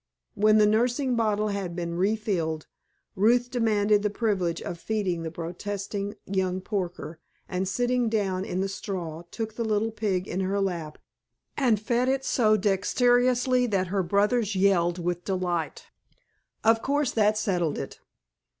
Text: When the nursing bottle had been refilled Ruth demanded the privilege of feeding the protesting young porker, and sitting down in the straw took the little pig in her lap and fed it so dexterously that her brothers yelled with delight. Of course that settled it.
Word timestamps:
When 0.33 0.57
the 0.57 0.65
nursing 0.65 1.15
bottle 1.15 1.49
had 1.49 1.75
been 1.75 1.93
refilled 1.95 2.65
Ruth 3.15 3.51
demanded 3.51 4.01
the 4.01 4.09
privilege 4.09 4.59
of 4.59 4.79
feeding 4.79 5.21
the 5.21 5.29
protesting 5.29 6.15
young 6.25 6.59
porker, 6.59 7.19
and 7.47 7.67
sitting 7.67 8.09
down 8.09 8.43
in 8.43 8.61
the 8.61 8.67
straw 8.67 9.21
took 9.29 9.53
the 9.53 9.63
little 9.63 9.91
pig 9.91 10.27
in 10.27 10.39
her 10.39 10.59
lap 10.59 10.97
and 11.55 11.79
fed 11.79 12.09
it 12.09 12.25
so 12.25 12.57
dexterously 12.57 13.67
that 13.67 13.89
her 13.93 14.01
brothers 14.01 14.55
yelled 14.55 14.97
with 14.97 15.23
delight. 15.23 15.83
Of 16.63 16.81
course 16.81 17.11
that 17.11 17.37
settled 17.37 17.77
it. 17.77 17.99